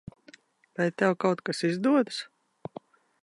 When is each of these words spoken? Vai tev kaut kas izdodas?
Vai 0.77 0.87
tev 1.01 1.13
kaut 1.25 1.45
kas 1.49 1.61
izdodas? 1.69 2.21